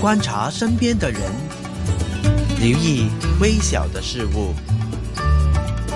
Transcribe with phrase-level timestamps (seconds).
[0.00, 1.20] 观察身边的人，
[2.58, 4.54] 留意微小的事物。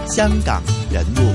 [0.06, 0.62] 香港
[0.92, 1.32] 人物，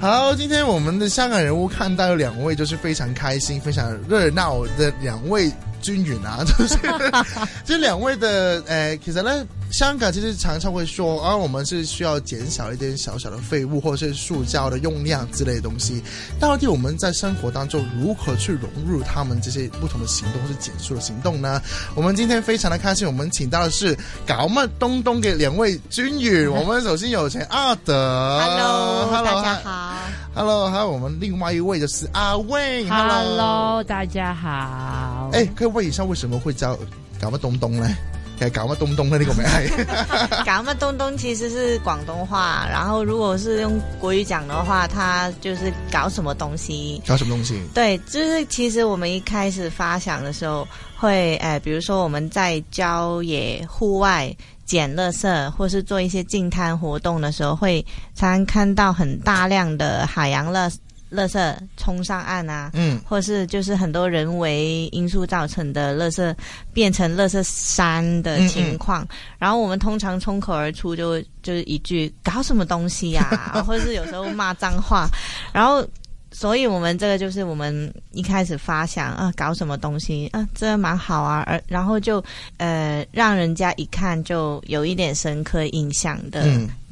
[0.00, 5.52] 好，今天我们的香港人物看到有两位，就是非常开心、非常热闹的两位。
[5.82, 6.78] 均匀啊，就是
[7.62, 9.44] 这两位的诶，其实呢，
[9.74, 16.00] 香港其实常常会说，啊，我们是需要减少一点小小的废物或者是塑胶的用量之类的东西。
[16.38, 21.60] 到底我们在生活当中如何去融入他们这些不同的行动或是减速的行动呢？
[21.96, 26.46] 我们今天非常的开心，我们请到的是搞么东东给两位均匀。
[26.54, 29.96] 我们首先有请阿德，Hello，Hello，大家好
[30.36, 35.66] ，Hello，还有我们另外一位就是阿魏，Hello，大家好，哎，可以。
[35.66, 36.78] 问一下为什么会叫
[37.20, 37.88] 搞乜东东呢？
[38.36, 39.18] 其实搞乜东东呢？
[39.18, 39.84] 呢个名系
[40.44, 47.00] 搞乜东东其实是广东话，然后如果是用国语讲的话，它就是搞什么东西？
[47.06, 47.62] 搞什么东西？
[47.72, 57.84] 对，就是其实我们一开始发想的时候，会诶，比如说我们在郊野户外捡垃圾，或是做一些净滩活动的时候，会
[58.16, 60.74] 常看到很大量的海洋垃圾。
[61.14, 66.34] 垃圾冲上岸啊，嗯，或是就是很多人为因素造成的垃圾
[66.72, 69.06] 变成垃圾山的情况，
[69.38, 75.08] 然后我们通常冲口而出就就是一句搞什么东西呀， 或者是有时候骂脏话，
[75.52, 75.86] 然后
[76.32, 80.26] 所以我们这个就是我们一开始发想啊，搞什么东西？
[80.32, 82.22] 啊，这蛮好啊，而然后就
[82.56, 86.42] 呃让人家一看就有一点深刻印象的。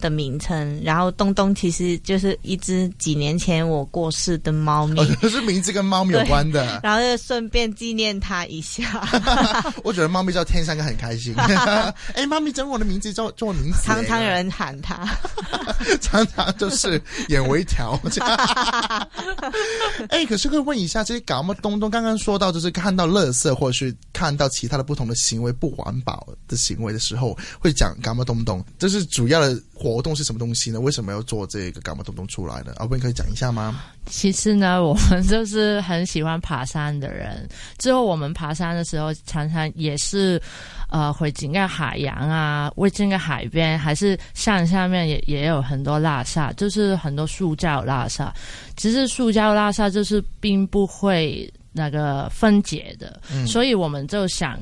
[0.03, 9.09] 的名称，然后东东其实就是一只几年前我过世的猫咪，是名字跟猫咪有关的， 然后就顺便纪念它一下。
[9.85, 11.33] 我觉得猫咪叫天山哥很开心。
[12.15, 15.07] 哎，猫咪整我的名字叫做名字，常常有人喊它，
[16.01, 17.99] 常常就是眼微调。
[20.09, 29.57] 哎，可是可以问一下，这些搞么东东刚刚说到，就是看到垃圾或者是看到其他的不同的行为不环保的行为的时候，会讲搞么东东，这是主要的。
[29.83, 30.79] 活动是什么东西呢？
[30.79, 32.73] 为什么要做这个干嘛东东出来呢？
[32.77, 33.83] 阿斌可以讲一下吗？
[34.07, 37.49] 其实呢，我们就是很喜欢爬山的人。
[37.79, 40.41] 之后我们爬山的时候，常常也是
[40.89, 48.25] 呃会经过海洋啊，会经过海边，还是山下面也也有很多垃圾，就是很多塑胶垃圾。
[48.77, 54.61] 其实塑胶垃圾就是并不会那个分解的，嗯所以我们就想。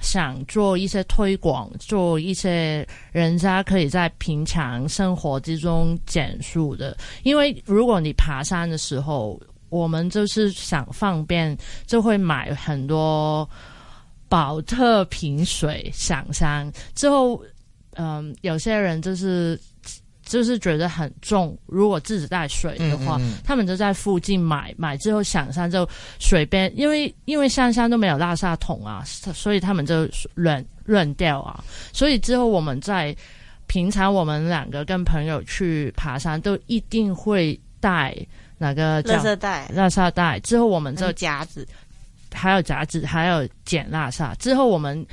[0.00, 6.96] 想做一些推广，做一些人家可以在平常生活之中减速的。
[7.22, 13.48] 因为如果你爬山的时候，我们就是想方便，就会买很多
[14.28, 16.70] 宝特瓶水上山。
[16.94, 17.42] 之后，
[17.96, 19.58] 嗯，有些人就是。
[20.28, 31.64] 就是觉得很重，如果自己带水的话，他们就在附近买买之后上山就水边，因为因为山上都没有垃圾桶啊，所以他们就乱乱掉啊。
[31.92, 33.16] 所以之后我们在
[33.66, 38.14] 平常我们两个跟朋友去爬山，都一定会带
[38.58, 40.38] 那个垃圾袋，垃圾袋。
[40.40, 41.66] 之后我们就夹子，
[42.32, 44.36] 还有夹子，还有捡垃圾。
[44.36, 45.04] 之后我们。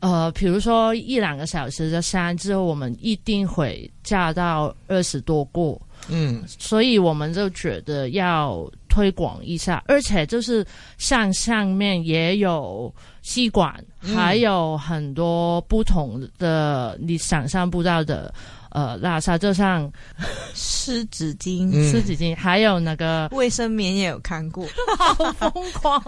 [0.00, 5.78] 呃，比如说一两个小时的山之后，我们一定会驾到二十多个，
[6.08, 10.66] 嗯，所以我们就觉得要推广一下，而且就是
[10.98, 18.32] 像上面也有吸管，还有很多不同的你想象不到的。
[18.72, 19.92] 呃，拉萨就像
[20.54, 24.64] 湿纸巾、湿纸巾，还有那个卫生棉也有看过，
[24.96, 26.00] 好疯狂！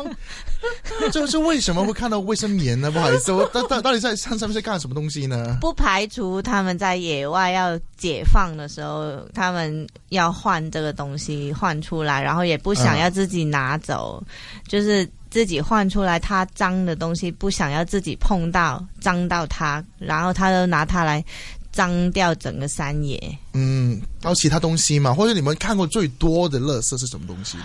[1.12, 2.90] 这是为什么会看到卫生棉呢？
[2.90, 5.56] 不好意思， 我到到到底在山上面在干什么东西呢？
[5.60, 14.22] 不排除他们在野外要解放的时候，他们要换这个东西换出来，然后也不想要自己拿走，
[14.68, 21.24] 就是自己换出来，他脏的东西不想要自己碰到，脏到他，然后他就拿它来。
[21.72, 23.18] 脏掉整个山野，
[23.54, 25.14] 嗯，还有其他东西嘛？
[25.14, 27.56] 或者你们看过最多的乐色是什么东西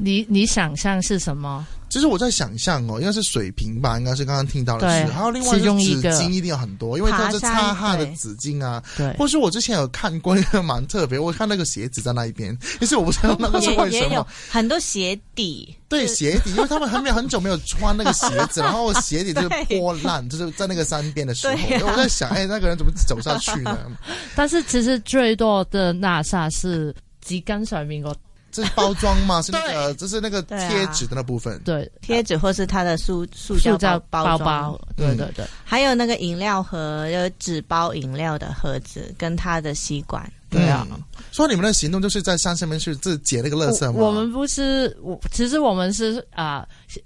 [0.00, 1.66] 你你想象是什么？
[1.90, 5.12] 其实我在想象哦，应该是水瓶吧，应该是刚刚听到的是。
[5.12, 8.80] 还有另外是纸巾，一定要很多，因为它是擦汗的纸巾啊。
[8.96, 9.12] 对。
[9.14, 14.24] 或是我之前有看过一个蛮特别，我看那个鞋子在那一边，其实我不知道那个是 为什么。
[14.48, 15.74] 很多鞋底。
[15.88, 21.54] 对鞋底，因为他们很没有很久没有穿那个鞋子， 然后鞋底就是破烂，就是在那个山边的时候，
[21.88, 23.76] 我在想，哎，那个人怎么走下去呢？
[24.36, 28.16] 但是其实最多的那刹是几根上面个。
[28.60, 29.40] 这是包装吗？
[29.42, 31.60] 是那个，这是那个贴纸的那部分。
[31.64, 34.80] 对，贴纸或是它的塑塑胶包包。
[34.96, 40.30] 对对对，还有那个饮料盒，有纸包饮料的盒子，跟它的吸管。
[40.50, 40.84] 对啊，
[41.30, 43.92] 所以你们的行动就是在山上面去自解那个垃圾吗？
[43.96, 47.00] 我我们不是我，其实我们是啊、喜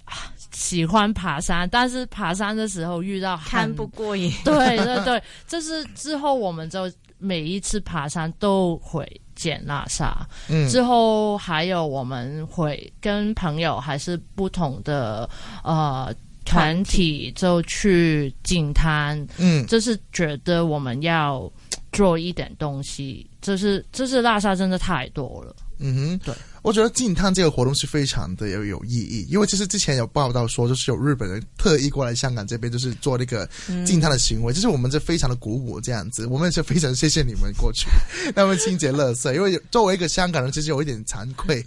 [0.51, 4.33] 喜欢爬山，但是爬山的时候遇到很看不过瘾。
[4.45, 10.05] 对对对，就是之后我们就每一次爬山都会捡垃圾，
[10.49, 10.69] 嗯。
[10.69, 15.29] 之后还有我们会跟朋友还是不同的
[15.63, 16.15] 呃
[16.45, 17.33] 团体。
[17.35, 19.67] 就去进滩，嗯。
[19.67, 21.51] 就是觉得我们要
[21.93, 25.55] 做一点东西，就是就是垃圾真的太多了。
[25.79, 33.49] 嗯哼，对，我觉得净滩这个活动是非常的有有意义，因为其实之前有报道说，就是有日本人特意过来香港这边，就是做那个
[33.85, 37.87] 净滩的行为，就是我们这非常的鼓舞这样子，我们也是非常谢谢你们过去，
[38.35, 41.65] 那么清洁垃圾，因为作为一个香港人，其实有一点惭愧，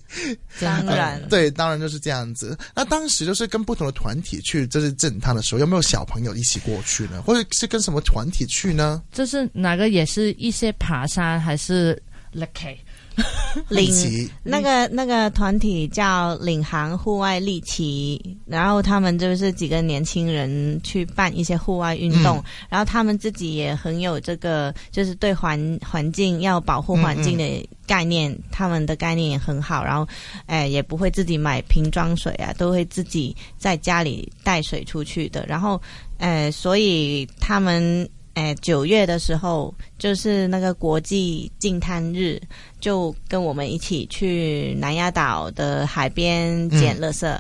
[0.60, 2.58] 当然， 对，当然就是这样子。
[2.76, 7.22] 那当时就是跟不同的团体去，就是正滩的时候，有没有小朋友一起过去呢？
[7.22, 9.04] 或者是跟什么团体去呢？
[9.12, 12.02] 就是哪个也是一些爬山还是
[12.34, 12.78] lucky 一
[13.70, 22.44] 领，那个那个团体叫领航户外利奇，然后他们就是几个年轻人去办一些户外运动，嗯。
[22.70, 30.08] 然后他们自己也很有这个，就是对环环境要保护环境的概念，他们的概念也很好，然后，
[30.46, 35.82] 哎、也不会自己买瓶装水啊，都会自己在家里带水出去的，然后，
[36.20, 38.08] 呃，所以他们。
[38.38, 42.40] 哎，九月的时候就是那个国际净滩日，
[42.80, 47.36] 就跟我们一起去南丫岛的海边捡垃圾。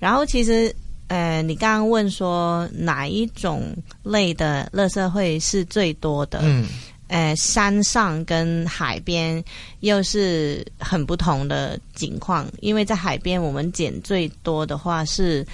[0.00, 0.74] 然后其实，
[1.06, 6.40] 呃，你刚刚问说哪一种类的垃圾会是最多的？
[6.42, 6.66] 嗯
[7.06, 9.42] 呃，山上跟海边
[9.80, 15.46] 又是很不同的情况，因为在海边我们捡最多的话是，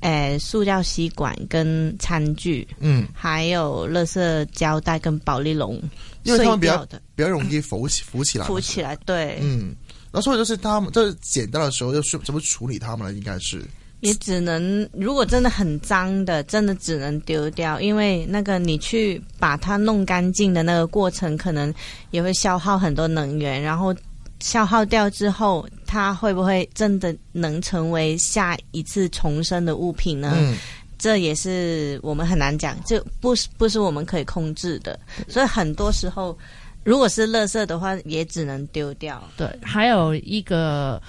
[0.00, 5.80] 呃，塑料吸管跟餐具，嗯，还有垃圾胶带跟保丽龙，
[6.22, 9.74] 因为他们比较比较容易浮起 浮起来，浮起来，对，嗯，
[10.10, 13.12] 然后所以就是他们就是捡到的时候就是怎么处理他们呢？
[13.18, 13.62] 应该是。
[14.00, 21.74] 也只能如果真的很脏的，真的只能丢掉，因为那个你去把它弄干净的那个过程，可能
[22.10, 23.94] 也会消耗很多能源，然后
[24.40, 30.34] 消耗掉之后，它会不会真的能成为下一次重生的物品呢？
[30.36, 30.56] 嗯
[30.98, 36.36] 这也是我们很难讲，这不是不是我们可以控制的，所以很多时候。
[36.82, 39.22] 如果是垃圾的话，也只能丢掉。
[39.36, 41.00] 对，还有一个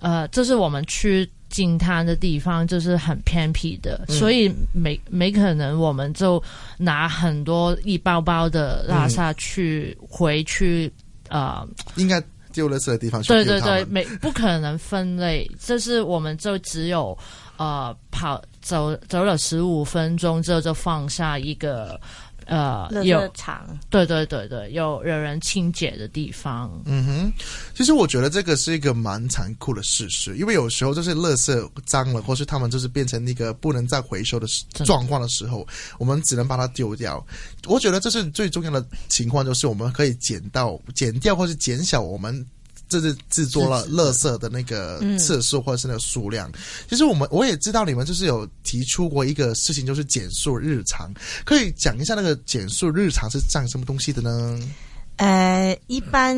[0.00, 6.42] 呃，这是我们去金滩的地方就是很偏僻的，嗯所以没没可能我们就
[6.78, 10.90] 拿很多一包包的垃圾去、回去
[11.28, 11.62] 呃，
[11.96, 12.18] 应该
[12.52, 13.88] 丢垃圾的地方去对对对，丢他们。
[13.88, 17.16] 没不可能分类， 就是我们就只有
[17.56, 22.00] 呃跑走走了十五分钟之后就放下一个
[22.46, 26.70] 呃垃有圾场，对对对对有有人清洁的地方。
[26.86, 27.32] 嗯哼，
[27.74, 34.46] 其实我觉得这个是一个蛮残酷的事实，因为有时候就是垃圾脏了，或是他们就是变成那个不能再回收的
[34.84, 35.66] 状况的时候，
[35.98, 37.24] 我们只能把它丢掉。
[37.66, 42.46] 我觉得这是最重要的情况，就是我们可以减到减掉或是减小我们。
[43.00, 46.50] 这是制作了制止的垃圾的那个嗯次数或者是那个数量。
[46.88, 51.12] 其实我们我也知道你们就是有提出过一个事情，就是减速日常，
[51.44, 54.60] 可以讲一下那个减速日常是占什么东西的呢？
[55.16, 56.36] 呃，一般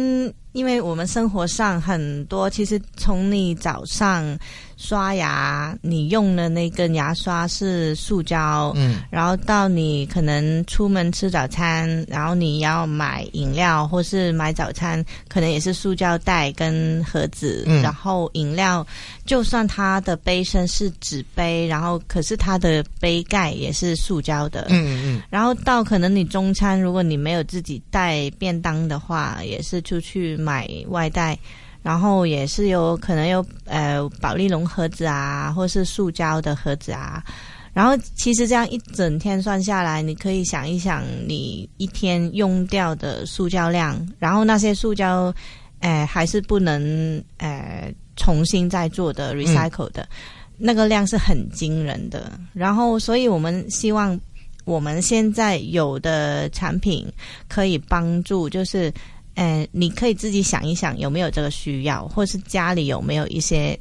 [0.54, 4.38] 因为我们生活上很多，其实从你早上
[4.76, 9.02] 刷牙，你用的那根牙刷是塑胶，嗯。
[9.10, 17.82] 然后到你可能出门吃早餐，然后你要买饮料或是买早餐，可能也是塑胶袋跟盒子，嗯。
[17.82, 18.86] 然后饮料，
[19.26, 25.22] 就算它的杯身是纸杯，然后可是它的杯盖也是塑胶的，嗯嗯。
[25.30, 31.38] 然后到可能你中餐，如果你没有自己带便当的话，也是出去买外带，
[31.82, 37.24] 然后也是有可能有呃保丽龙盒子啊，或是塑胶的盒子啊。
[37.72, 45.34] 然后其实这样一整天算下来，你可以想一想你一天用掉的塑胶量，然后那些塑胶，
[45.80, 50.08] 呃还是不能呃重新再做的 recycle 的，
[50.56, 52.38] 那个量是很惊人的。
[52.52, 54.16] 然后所以我们希望
[54.64, 57.04] 我们现在有的产品
[57.48, 58.92] 可以帮助，就是，
[59.34, 63.78] 呃，你可以自己想一想有没有这个需要，或是家里有没有一些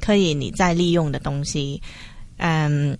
[0.00, 1.80] 可以你再利用的东西，
[2.38, 2.96] 嗯。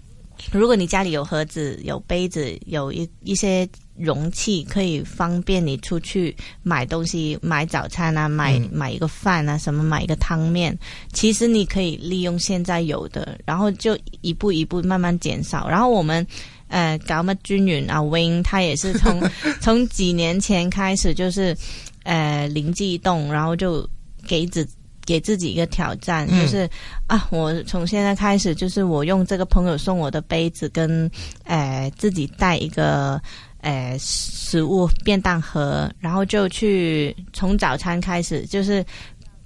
[0.52, 3.66] 如果你家里有盒子、有杯子、有一一些
[3.96, 10.78] 容器，可以方便你出去买东西、买早餐啊、买、嗯买一个饭啊、什么买一个汤面，
[11.14, 15.66] 其实你可以利用现在有的，然后就一步一步慢慢减少。
[15.66, 16.24] 然后我们
[16.68, 19.22] 呃搞么均匀啊，Win 他也是从
[19.60, 21.56] 从几年前开始就是。
[22.08, 23.84] 呃灵机一动，然后就
[24.28, 24.64] 给自
[25.04, 26.70] 给自己一个挑战，嗯就是
[27.08, 31.10] 啊，我从现在开始，就是我用这个朋友送我的杯子跟
[31.42, 33.20] 呃自己带一个。
[33.62, 38.84] 呃，食物便当盒，然后就去从早餐开始，就是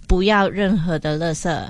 [0.06, 1.66] 不要任何的垃圾，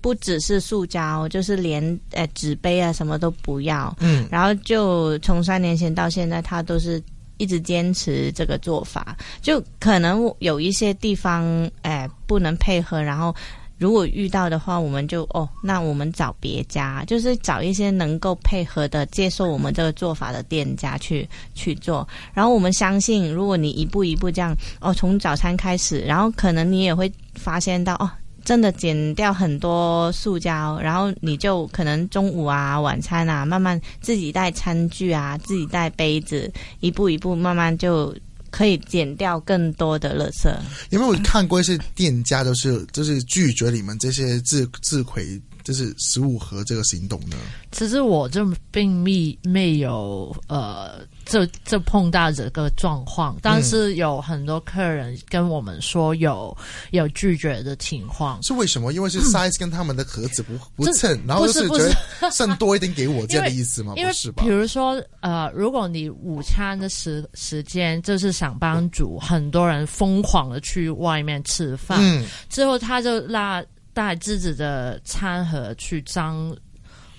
[0.00, 3.94] 不只是塑胶，就是连呃纸杯啊什么都不要。
[4.00, 7.02] 嗯然后就从三年前到现在，他都是
[7.38, 9.16] 一直坚持这个做法。
[9.42, 13.34] 就可能有一些地方，哎、不能配合，然后
[13.78, 22.06] 如果遇到的话，我们就哦，那我们找别家，就是找一些能够配合的、接受我们这个做法的店家去去做。
[22.32, 28.10] 然后我们相信，如果你一步一步这样哦，从早餐开始，然后可能你也会发现到哦。
[28.46, 38.14] 真的减掉很多塑胶，然后你就可能中午啊、晚餐啊，慢慢自己带餐具啊，自己带杯子，一步一步慢慢就
[38.48, 40.48] 可以减掉更多的垃圾。
[40.90, 47.36] 因为我看过一些店家都是就是拒绝你们这些自自毁就是十五盒这个行动呢？
[47.72, 56.56] 其实我就并没没有呃，就就碰到这个状况，但是有很多客人跟我们说有
[56.92, 58.40] 有拒绝的情况。
[58.44, 58.92] 是为什么？
[58.92, 63.94] 因为是 size 跟他们的盒子不不称，然后就是是觉得剩多一点给我这 样的意思吗？
[63.96, 64.48] 因为不是吧比？
[64.48, 73.60] 如说，呃，如果你午餐的时时间就是上班族，很多人疯狂的去外面吃饭，嗯，之后他就拉
[73.96, 76.54] 带自己的餐盒去装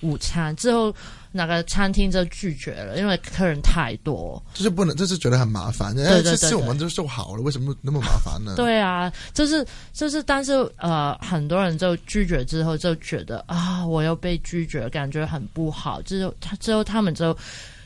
[0.01, 0.93] 午餐，之后
[1.31, 4.39] 那个餐厅就拒绝了，因为客人太多。
[4.53, 5.95] 就是不能，就是觉得很麻烦。
[5.95, 8.53] 对哎，对对我们就做好了，为什么那么麻烦呢？
[8.55, 15.99] 对啊，就是就是，但是呃，很多人就拒绝之后就觉得啊，我又被拒绝，感觉很不好。
[16.03, 17.35] 之后他之后他们就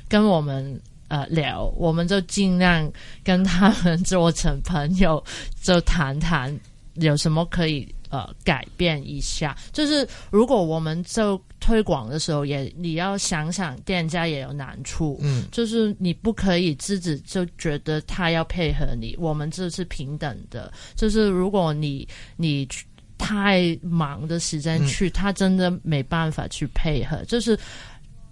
[0.10, 2.92] 跟我们呃聊，我们就尽量
[3.24, 5.24] 跟他们 做成朋友，
[5.62, 6.54] 就谈谈
[6.96, 9.58] 有什么可以呃改变一下。
[9.72, 20.72] 就是如果我们就推广的时候也，你要想想店家也有难处，嗯，就是你不可以自己就觉得他要配合你，我们这是平等的。
[20.96, 22.68] 就是如果你你
[23.18, 27.24] 太忙的时间去，他真的没办法去配合。
[27.26, 27.56] 就是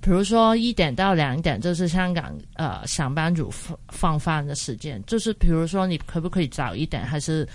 [0.02, 5.00] 比如说一点到两点，就是香港呃上班族放放饭的时间。
[5.06, 7.48] 就是比如说你可不可以早一点，还是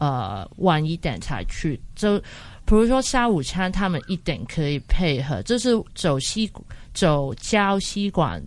[0.00, 1.80] 呃晚一点才去？
[1.94, 6.50] 就比如说下午餐，他们一点可以配合，就是走西
[6.92, 8.42] 走交西馆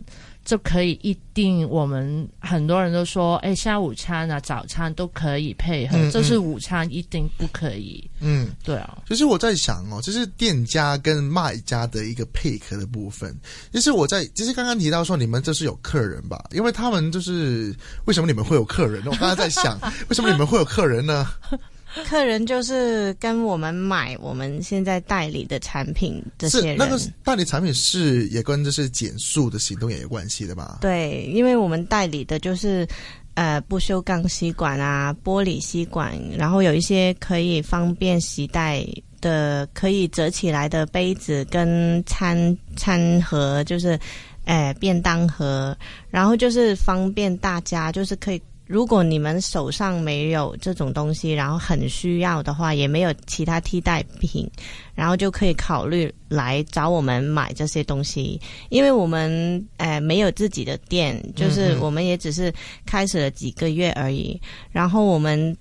[0.46, 1.68] 就可以一定。
[1.70, 8.08] 我们很多人都说，哎，下午餐啊、早餐都可以配合，嗯嗯就是午餐一定不可以。
[8.20, 13.36] 嗯，对啊，其实我在想哦，就是店家跟卖家的一个配合的部分。
[13.72, 16.44] 其实我在，其实刚刚提到说你们这是有客人吧？
[16.52, 19.04] 因为他们就是为什么你们会有客人？
[19.06, 21.28] 我刚才在想，为什么你们会有客人呢？
[22.10, 26.72] 客人就是跟我们买我们现在代理的产品，这些人。
[26.72, 30.80] 是那个代理产品是也跟就是减速的行动也有关系的吧？
[30.82, 32.88] 对，因为我们代理的就是
[33.36, 38.84] 呃不锈钢吸管啊、玻璃吸管，然后有一些可以方便携带
[39.22, 44.00] 的、可以折起来的杯子跟餐餐盒，就是
[44.46, 45.78] 呃便当盒，
[46.10, 48.42] 然后就是方便大家，就是可以。
[48.74, 54.50] 如果你们手上没有这种东西，然后很需要的话，也没有其他替代品，
[54.96, 62.52] 然后就可以考虑来找我们买这些东西，因为我们呃没有自己的店，就是我们也只是
[62.84, 65.56] 开始了几个月而已，然后我们。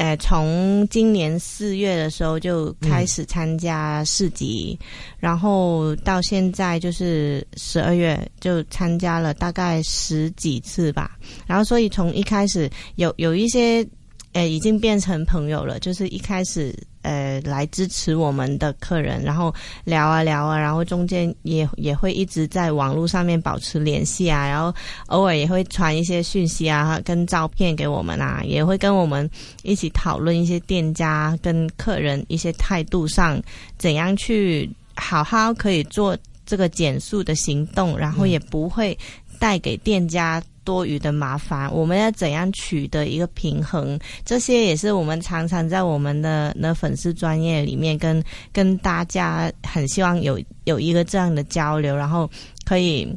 [0.00, 4.78] 呃，从今年四月的时候就开始参加市集，
[5.18, 11.18] 然后到现在就是十二月就参加了大概十几次吧。
[11.46, 12.66] 然后所以从一开始
[12.96, 13.86] 有有一些
[14.32, 19.54] 呃已经变成朋友了，就是一开始呃来支持我们的客人，然后
[19.84, 24.74] 聊啊聊啊，然后中间也也会一直在网络上面保持联系啊，然后
[25.06, 29.28] 偶尔也会传一些讯息啊，跟照片给我们啊，也会跟我们
[29.62, 33.40] 一起讨论一些店家跟客人一些态度上
[33.78, 38.96] 怎样去好好可以做这个减速的行动，然后也不会
[39.38, 40.42] 带给店家。
[40.64, 43.98] 多余的麻烦，我们要怎样取得一个平衡？
[44.24, 52.30] 这些也是我们常常在我们的那粉丝专业里面跟跟大家很希望有有一个这样的交流，然后
[52.64, 53.08] 可以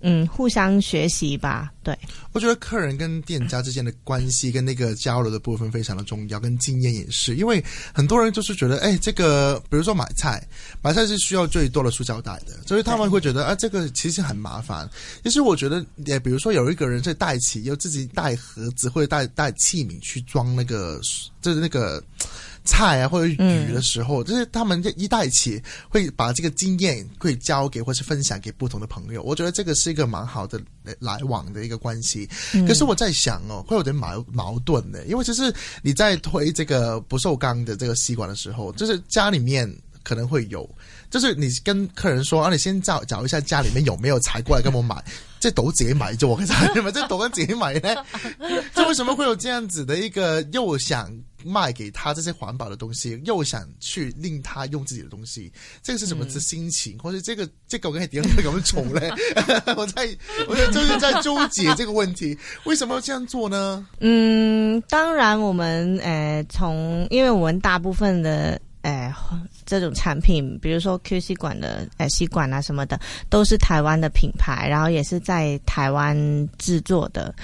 [0.00, 1.70] 嗯互相学习吧。
[1.82, 1.98] 对，
[2.32, 10.46] 我觉得客人跟店家之间的关系跟那个交流的部分非常的重要，跟经验也是，因为很多人就是觉得，哎，这个比如说买菜，
[10.82, 14.88] 买菜是需要最多的塑胶袋的，所以他们会觉得啊，这个其实很麻烦。
[15.24, 21.00] 其实我觉得，也比如说有一个人在带起，要自己带盒子或者带带器皿去装那个，
[21.40, 22.02] 就是那个。
[22.70, 29.20] 菜啊，或者鱼的时候，就是他们一带起会把这个经验会交给或是分享给不同的朋友。
[29.24, 30.60] 我觉得这个是一个蛮好的
[31.00, 32.28] 来往的一个关系。
[32.68, 39.68] 可是我在想哦，会有点矛矛盾的，因为就是你在推这个不锈钢的这个吸管的时候，就是家里面
[40.04, 40.68] 可能会有，
[41.10, 45.02] 就是你跟客人说啊，你先找找一下家里面有没有才过来跟我买，
[45.40, 47.94] 这都自己买就我跟你们这都跟自己买呢？
[48.72, 51.10] 这为什么会有这样子的一个又想？
[51.44, 56.98] 卖给他这些环保的东西，又想去令他用自己的东西，这个是什么子心情？
[56.98, 59.10] 或者这个这个我跟点会怎么宠嘞？
[59.76, 60.08] 我在
[60.48, 63.86] 我就是在纠结这个问题，为什么要这样做呢？
[64.00, 69.14] 嗯，当然我们呃从因为我们大部分的呃
[69.64, 76.16] 这种产品，比如说 Q C 管的呃吸管啊什么的，都是台湾的品牌，然后也是在台湾
[76.58, 77.34] 制作的。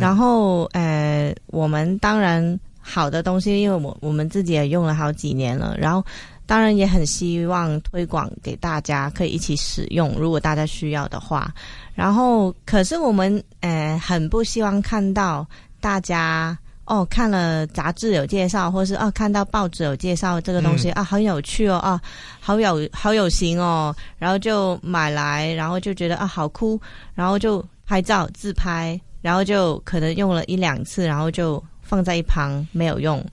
[0.00, 2.58] 然后呃我们当然。
[2.86, 6.04] 好的东西，因为我我们自己也用了好几年了，然后
[6.44, 11.50] 当然也很希望推广给大家，可以一起使用，如果大家需要的话。
[11.94, 15.46] 然后，可是我们呃很不希望看到
[15.80, 21.98] 大家哦看了杂志有介绍，或是哦看到报纸有介绍这个东西啊，很有趣哦啊，
[22.38, 26.78] 好有好有型哦，然后就买来，然后就觉得啊好酷，
[27.14, 31.62] 然后就拍照自拍，然后就可能用了一两次，然后就。
[31.84, 33.24] 放在一旁没有用，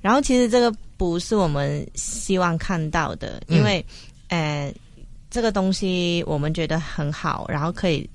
[0.00, 3.84] 然后其实这个不是我们希望看到的，因为，
[4.28, 4.74] 呃，
[5.30, 8.08] 这个东西我们觉得很好，然后可以，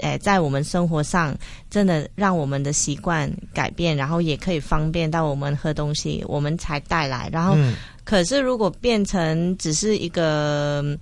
[0.00, 1.34] 呃，在我们生活上
[1.70, 7.30] 真的让我们的习惯改变，然后也可以方便到我们喝东西，我们才带来。
[7.32, 7.56] 然后，
[8.04, 10.98] 可是如果变成只是一个。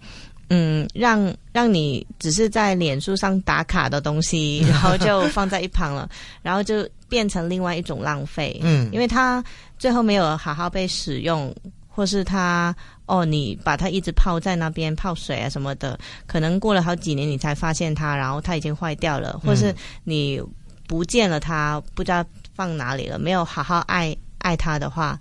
[0.48, 6.08] 嗯，让让你只是在脸书上打卡的东西，然后就放在一旁了，
[6.40, 8.58] 然后就变成另外一种浪费。
[8.62, 9.42] 嗯，因为它
[9.78, 11.54] 最后没有好好被使用，
[11.88, 12.74] 或是它
[13.06, 20.40] 哦，你把它一直泡在那边泡水啊什么的，可能过了好几年你才发现它，然后它已经坏掉了，或是你
[20.86, 25.18] 不见了它，不知道放哪里了，没有好好爱爱它的话，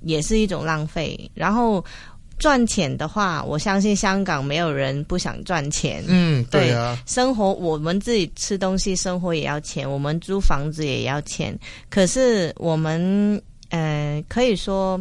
[0.00, 1.30] 也是一种浪费。
[1.34, 1.84] 然后。
[2.40, 6.02] 赚钱的话，我相信香港没有人不想赚钱。
[6.08, 11.56] 嗯，对啊，生活我们自己吃东西，生活也要钱，我们租房子也要钱。
[11.90, 14.98] 可是我们呃，可以说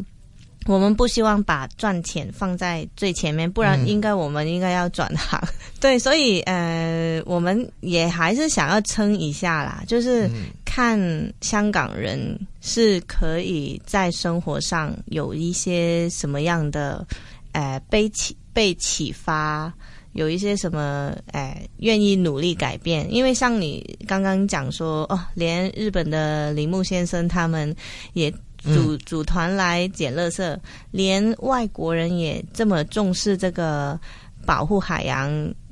[0.66, 5.42] 我们不希望把赚钱放在最前面，不然应该我们应该要转行。
[5.80, 10.30] 对，所以呃，我们也还是想要撑一下啦，就是
[10.66, 11.00] 看
[11.42, 17.06] 香港人是可以在生活上有一些什么样的。
[17.52, 19.74] 呃，被启被启发，
[20.12, 23.12] 有一些什么，呃，愿意努力改变。
[23.12, 27.76] 因为像你刚刚讲说，哦，连日本的铃木先生他们
[28.14, 30.58] 也组组团来捡垃圾，
[30.92, 34.00] 连外国人也这么重视这个
[34.46, 35.32] 保护海洋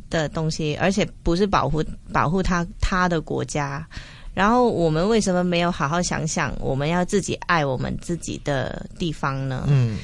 [0.09, 3.87] 的东西，而且不是保护保护他他的国家。
[4.33, 9.65] 然后我们为什么没有好好想想，我们要自己爱我们自己的地方呢？
[9.67, 9.97] 嗯。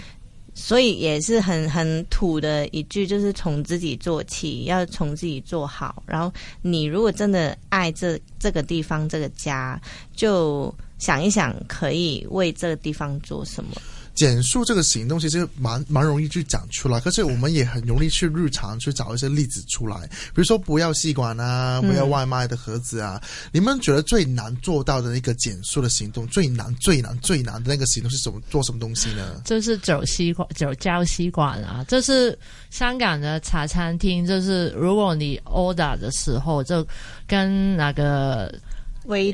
[0.56, 6.04] 所以也是很很土的一句，就是从自己做起，要从自己做好。
[6.06, 9.82] 然后你如果真的爱这这个地方、这个家，
[10.16, 10.72] 就
[11.04, 13.72] 想一想，可以为这个地方做什么。
[14.16, 23.20] 减速这个行动其实蛮蛮容易去讲出来，可是我们也很容易去日常去找一些例子出来，比如说不要吸管啊，不要外卖的盒子啊。
[23.52, 28.40] 你们觉得最难做到的一个减速的行动，最难、最难、最难的那个行动是什么？
[28.50, 29.42] 做什么东西呢？
[29.44, 31.84] 就是走吸管、走胶吸管啊。
[31.88, 32.38] 这是
[32.70, 36.88] 香港的茶餐厅，就是如果你 order 的时候，就
[37.28, 38.54] 跟那个。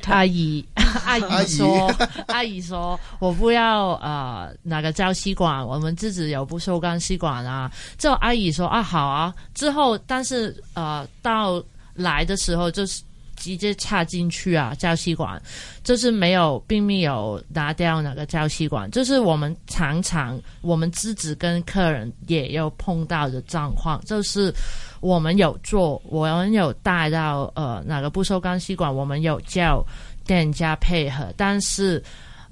[0.07, 0.65] 阿姨，
[1.05, 1.47] 阿姨。
[1.47, 1.95] 说，
[2.27, 7.71] 阿姨说，我不要呃那个胶吸管，我们自己有不锈钢吸管啊。
[7.97, 13.03] 之后阿姨说啊好啊，之后但是呃到来的时候就是
[13.35, 15.41] 直接插进去啊胶吸管，
[15.83, 24.53] 就是没有并没有拿掉那个胶吸管，就是我们常常我们自己跟客人也有碰到的状况，就是。
[25.01, 29.85] 我们有做，我们有带到呃哪个不锈钢吸管，我们有叫
[30.25, 32.03] 店家配合，但是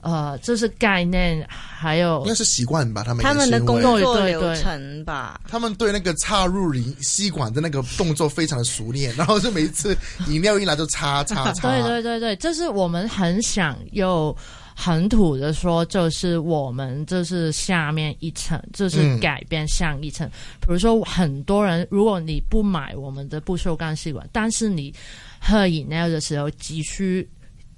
[0.01, 5.41] 呃，这是概念，还有应该是习惯吧，他们他们的工作流程吧。
[5.49, 11.69] 他们对那个插入饮吸管的那个动作非常的熟练，然后就每一次饮料一来就插插插。
[11.69, 14.35] 对对对对，这是我们很想又
[14.79, 20.29] 很土的说，就是我们就是下面一层，就是嗯改变上一层。
[20.61, 24.93] 比如说，很多人如果你不买我们的不锈钢吸管，但是你
[25.39, 27.27] 喝饮料的时候急需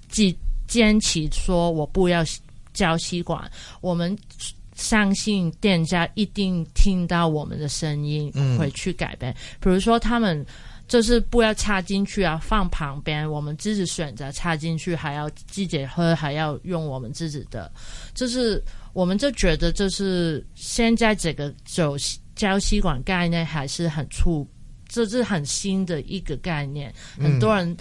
[0.10, 0.36] 坚
[0.68, 2.22] 坚持说我不要
[2.74, 4.18] 胶吸管，我们。
[4.76, 9.36] 相信店家一定听到我们的声音，嗯会去改变。
[9.60, 10.46] 比如说，他们
[10.89, 17.71] 就是不要插进去啊，放旁边，我们自己选择插进去，还要自己喝，还要用我们自己的，
[18.15, 21.95] 就是我们就觉得，就是现在这个走
[22.36, 24.45] 胶吸管概念还是很粗，
[24.88, 27.78] 这是很新的一个概念，很多人。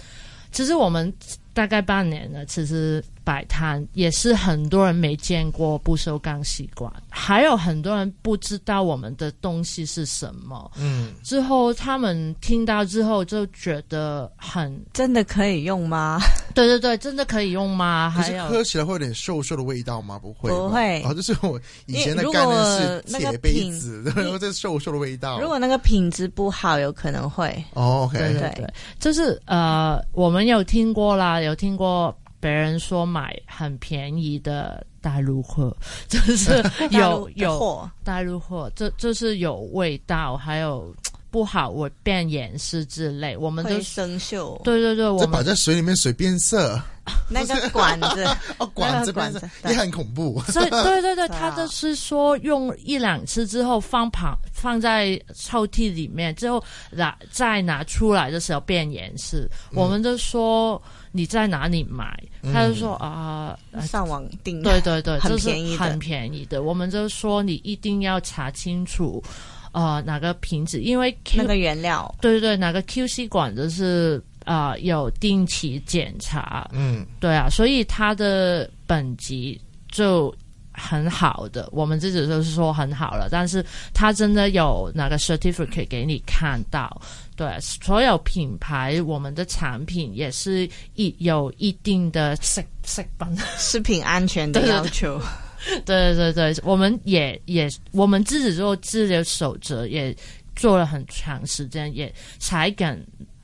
[0.51, 1.13] 其实我们
[1.53, 10.71] 大概半年了，其实摆摊也是很多人没见过不锈钢吸管，还有很多人不知道我们的东西是什么。
[10.77, 16.19] 嗯，之后他们听到之后就觉得很，真的可以用吗？
[16.55, 18.13] 对对对，真的可以用吗？
[18.15, 20.17] 可是还有喝起来会有点瘦瘦的味道吗？
[20.19, 25.39] 不会，不会哦就是我以前的概念是那个铁杯品子，然后 这瘦瘦的味道。
[25.39, 27.49] 如果那个品质不好，有可能会。
[27.73, 35.75] 哦，OK，对对对，就是呃，我们有听过啦，有听过别人说买很便宜的大陆货，
[36.07, 37.89] 就是有有货。
[38.03, 40.93] 大陆货，这就是有味道，还有
[41.29, 44.61] 不好我变颜色之类，我们都生锈。
[44.63, 46.81] 对对对，我这摆在水里面水 变色，
[47.29, 48.25] 那个管子，
[48.57, 49.71] 哦，管子管子对。
[49.71, 50.41] 也很恐怖。
[50.47, 62.17] 所以对对对，他就是说用一两次之后放旁放在抽屉里面，之后拿再拿出来的时候变颜色，我们就说你在哪里买？
[62.53, 63.57] 他就说啊。
[63.71, 64.61] 呃上网订。
[64.61, 66.63] 对对对，很便宜的很便宜的。
[66.63, 69.23] 我们就说你一定要查清楚，
[69.71, 80.33] 呃，哪个瓶子，因为 Q, 那个原料，对对对，哪个 QC 管子是啊、呃有定期检查，嗯，对啊，所以它的本级就
[80.79, 83.63] 很好的，我们自己就是说很好了，但是
[83.93, 87.01] 他真的有那个 certificate 给你看到。
[87.35, 93.37] 对，所有品牌我们的产品也是一有一定的食食品。
[93.57, 95.21] 食品安全的要求。
[95.85, 100.15] 对对对，我们也也我们自己做自己的守则，也
[100.55, 102.97] 做了很长时间，也才敢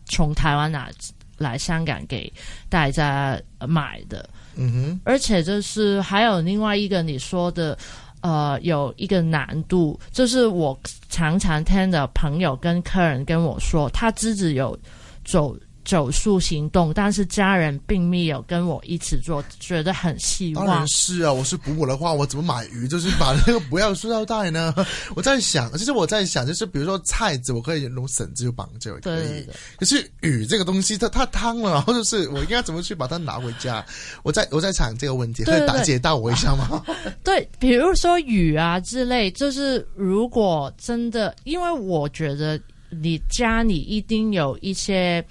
[0.06, 0.90] 从台湾拿
[1.38, 2.32] 来香港给
[2.70, 4.30] 大家买的。
[4.58, 7.78] 嗯哼，而且就是还有另外一个你说的，
[8.22, 10.78] 呃，有一个难度，就是我
[11.10, 14.78] 常常听的朋友跟客人跟我说，他自己有
[15.24, 20.88] 走走塑行动，但是家人并没有跟我一起做，觉得很希望当然。
[20.88, 22.88] 是啊，我是补我的话，我怎么买鱼？
[22.88, 24.74] 就是把那个不要塑料袋呢？
[25.16, 29.48] 我在想，其实我在想，就是比如说菜子，我可以用绳子就绑着也可以。
[29.78, 33.86] 可是鱼这个东西，它它汤了，然后就是我应该怎么去把它拿回家？
[34.24, 36.84] 我在我在想这个问题，可以打解到我一下吗？
[37.24, 45.24] 对，比如说雨啊之类，就是如果真的，因为我觉得你家里一定有一些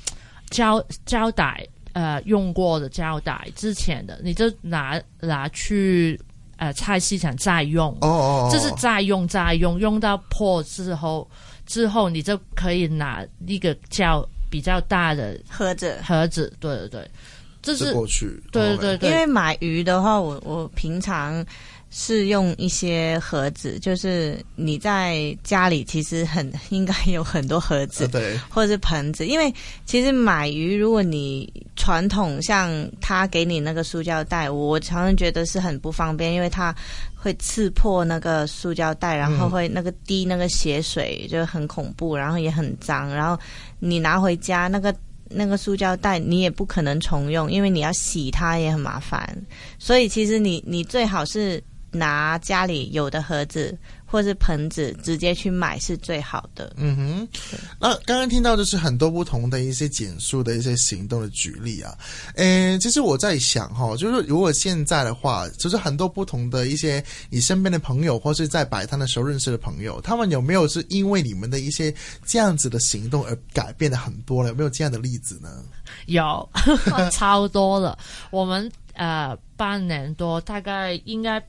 [0.54, 6.18] 胶胶带，呃，用过的胶带，之前的，你就拿拿去
[6.58, 8.50] 呃菜市场再用，哦哦，哦。
[8.52, 11.28] 就是再用再用，用到破之后，
[11.66, 15.98] 之后你就可以拿一个胶比较大的盒子。
[16.06, 17.10] 盒子，对对对，
[17.60, 19.10] 这是这过去，对哦对对。
[19.10, 21.44] 因为买鱼的话，我我平常
[21.96, 29.54] 是用一些盒子，就是你在家里其实很应该有很多盒子呃，对，或者是盆子，因为
[29.86, 32.68] 其实买鱼，如果你传统像
[33.00, 36.74] 他给你那个塑胶袋，我常常觉得是很不方便，因为它
[37.14, 43.38] 会刺破那个塑胶袋，然后会那个滴那个血水，就很恐怖，然后也很脏，然后
[43.78, 44.92] 你拿回家那个。
[45.36, 49.26] 那个塑胶袋你也不可能重用，因为你要洗它也很麻烦，
[49.78, 51.60] 所以其实你你最好是
[51.94, 56.72] 拿家里有的盒子或是盆子直接去买是最好的。
[56.76, 57.28] 嗯哼，
[57.80, 61.96] 那刚刚听到就是很多不同的一些减速的一些行动的举例啊，
[62.36, 71.92] 诶，其实我在想哈，就是如果现在的话，就是很多不同的一些你身边的朋友，或是在摆摊的时候认识的朋友，他们有没有是因为你们的一些
[72.24, 74.50] 这样子的行动而改变的很多了？
[74.50, 75.64] 有没有这样的例子呢？
[76.06, 76.48] 有
[77.10, 77.98] 超多了。
[78.30, 81.42] 我们呃半年多，大概应该，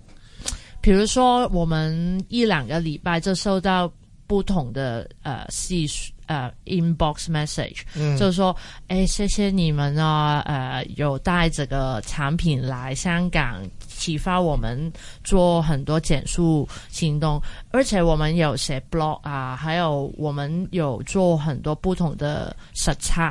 [0.85, 3.91] 比如说我们一两个礼拜就收到
[4.27, 5.87] 不同的呃细
[6.27, 8.15] 呃 inbox message，、嗯。
[8.15, 8.55] 就是说，
[8.87, 14.93] 哎，谢谢你们啊，呃，有带这个产品来香港，启发我们
[15.23, 23.23] 做很多减速行动，而且我们有写 blog 啊，还有我们有做很多不同的实测，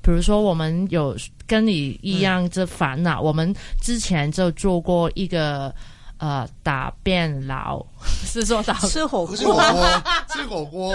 [0.00, 1.14] 比如说我们有
[1.46, 5.74] 跟你一样这烦恼，我们之前就做过一个
[6.22, 7.84] 呃打变老，
[8.24, 9.84] 是说打吃火不是火锅，
[10.32, 10.94] 吃火锅，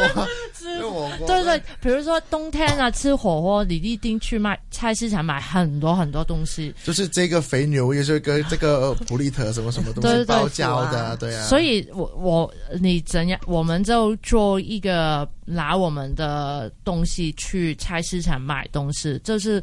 [0.53, 11.43] 吃火锅， 对对，比如说冬天啊，吃火锅，你一定去卖菜市场买很多很多东西，就是这个肥牛，也是跟这个 普利特什么什么东对对西包对胶的，啊对啊。
[11.43, 19.61] 所以我我你怎样，我们就做一个拿我们的东西去菜市场买东西，就是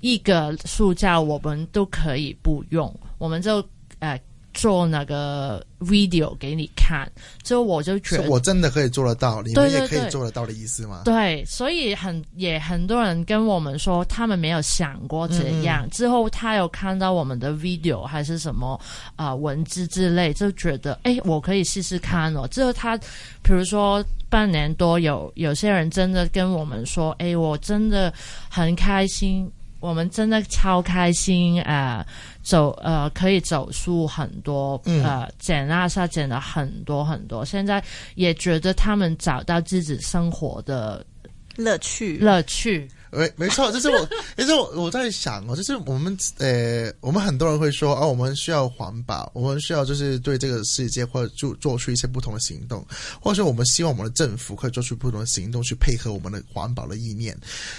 [0.00, 3.64] 一个塑胶我们都可以不用，我们就
[4.00, 4.20] 呃
[4.54, 7.08] 做那个 video 给你看，
[7.42, 11.02] 之后我就觉得我真的可以做得到，你们也可以做得到的意思吗？
[11.04, 15.88] 对，所以很也很多人跟我们说，他们没有想过这样。
[15.90, 18.80] 之后他有看到我们的 video 还是什么
[19.14, 22.46] 啊、呃文字之类，就觉得哎，我可以试试看哦。
[22.48, 22.96] 之后他
[23.42, 28.12] 比如说半年多有有些人真的跟我们说，哎，我真的
[28.50, 29.48] 很开心。
[29.80, 32.04] 我们真的超开心，呃，
[32.42, 37.82] 走呃可以走出很多，嗯呃捡垃圾捡了很多很多，现在
[38.14, 41.04] 也觉得他们找到自己生活的
[41.56, 42.18] 乐趣。
[42.18, 42.88] 乐趣。
[43.10, 52.86] 没没错，就是我，其实我我在想哦，就是我们呃，我们很多人会说啊，我们需要环保，我们需要就是对这个世界或者做做出一些不同的行动，
[53.20, 57.36] 或者说我们希望我们的政府可以做出不同的行动去配合我们的环保的意念。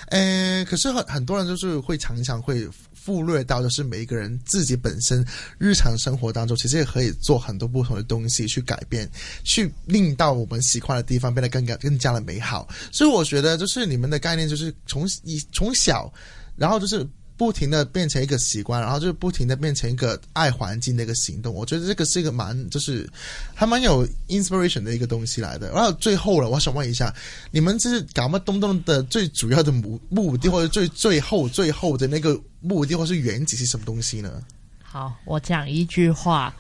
[0.08, 2.68] 呃，可是很很多人就是会常常会
[3.10, 5.26] 忽略到，就是每一个人自己本身
[5.58, 9.10] 日常生活当中，其实也可以做很多不同的东西去改变，
[9.44, 12.68] 去令到我们喜欢的地方变得更加更加的美好。
[12.92, 16.14] 所以我觉得，就是你们的概念就是从以从小，
[16.56, 17.06] 然后就是。
[17.40, 21.56] 不停的变成一个习惯，然后就是不停的变成一个爱环境的一个行动。
[21.56, 23.10] 我觉得这个是一个蛮就是
[23.56, 25.72] 还蛮有 inspiration 的一个东西来的。
[25.72, 27.16] 然后最后了，我想问一下，
[27.50, 34.42] 你们这是搞么东东的最主要的目目的，或者最最后最后的那个目的，或是原子是什么东西呢？
[34.82, 36.52] 好，我讲一句话，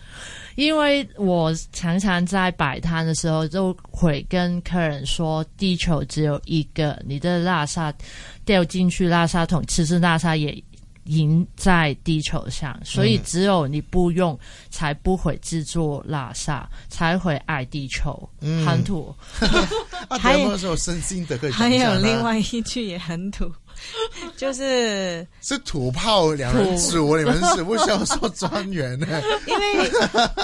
[0.55, 7.93] 因为我常常在摆摊的时候就会跟客人说，地球只有一个，你的垃圾
[8.45, 10.63] 掉进去垃圾桶，其实垃圾也
[11.05, 14.37] 赢在地球上，所以只有你不用，
[14.69, 18.29] 才不会制作垃圾，才会爱地球。
[18.41, 19.15] 嗯很土，
[20.07, 20.55] 啊，还有
[21.99, 23.51] 另外一句也很土，
[24.37, 29.07] 就是是土炮两人组，你们是不需要说专员呢？
[29.47, 29.91] 因为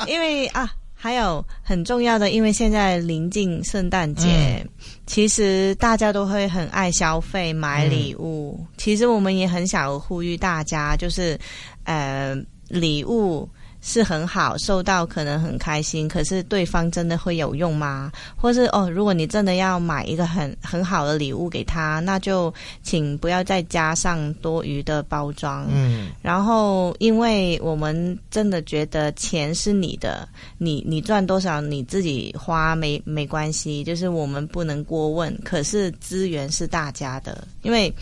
[0.07, 4.65] 因为啊，还有很重要的，因为现在临近圣诞节，
[5.05, 8.59] 其实大家都会很爱消费买礼物。
[8.77, 11.39] 其实我们也很想呼吁大家，就是
[11.83, 12.35] 呃，
[12.67, 13.47] 礼物。
[13.87, 18.11] 是很好，收到可能很开心，可是对方真的会有用吗？
[18.35, 25.67] 或是哦，如果你真的要买一个很很好的礼物给他，那就请不要再加上多余的包装。
[25.71, 35.39] 嗯然后，因为我们真的觉得钱是你的，你你赚多少你自己花没没关系，就是我们不能过问。
[35.43, 37.93] 可是资源是大家的，因为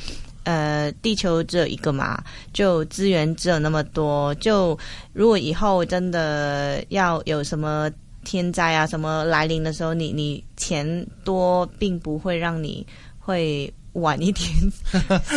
[0.44, 2.22] 呃，地球只有一个嘛，
[2.54, 4.34] 就资源只有那么多。
[4.36, 4.78] 就
[5.14, 7.90] 如果以后真的要有什么
[8.24, 12.86] 天灾啊什么来临的时候，你你钱多，并不会让你
[13.20, 14.50] 会晚一点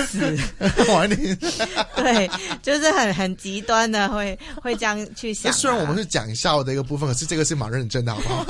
[0.06, 0.38] 死。
[0.92, 1.52] 晚一点。
[1.96, 2.30] 对，
[2.62, 5.54] 就是很很极端的，会会这样去想啊。
[5.54, 8.46] 虽然我们是讲笑的一个部分，可是这个是蛮认真的，好不好？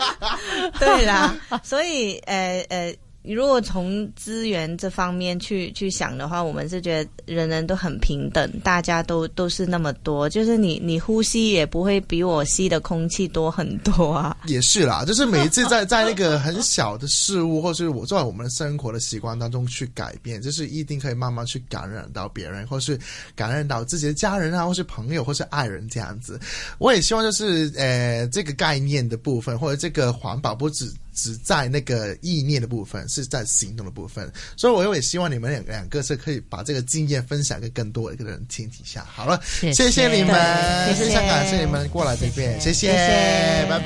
[0.78, 2.94] 对啦，所以呃呃，
[3.32, 14.36] 如果从资源这方面去去想的话，我们是觉得人人都很平等，大家都都是那么多，就是你你呼吸也不会比我吸的空气多很多啊。
[14.46, 22.98] 也是啦，就是每一次在在那个很小的事物，或是我在我们的生活的习惯当中去改变，就是一定可以慢慢去感染到别人，或是
[23.34, 26.38] 感染到自己的家人啊，或是朋友，或是爱人这样子。
[26.78, 34.30] 我也希望就是呃这个概念的部分，或者这个环保不止只在那个意念的部分，是在行动的部分。
[34.56, 39.04] 所以我也希望你们两两个是可以把这个经验分享给更多的人听一下。
[39.04, 43.84] 好了，谢谢谢你们，非常感谢你们过来这边，谢谢，谢谢拜拜，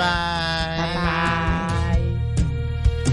[0.79, 2.08] 拜拜。